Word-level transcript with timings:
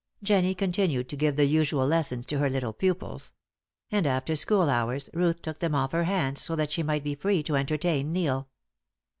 Jennie 0.23 0.55
continued 0.55 1.09
to 1.09 1.15
give 1.15 1.35
the 1.35 1.45
usual 1.45 1.85
lessons 1.85 2.25
to 2.25 2.39
her 2.39 2.49
little 2.49 2.73
pupils; 2.73 3.33
and 3.91 4.07
after 4.07 4.35
school 4.35 4.67
hours 4.67 5.11
Ruth 5.13 5.43
took 5.43 5.59
them 5.59 5.75
off 5.75 5.91
her 5.91 6.05
hands, 6.05 6.41
so 6.41 6.55
that 6.55 6.71
she 6.71 6.81
might 6.81 7.03
be 7.03 7.13
free 7.13 7.43
to 7.43 7.55
entertain 7.55 8.11
Neil. 8.11 8.49